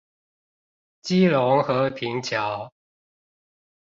[1.03, 2.73] 基隆和平橋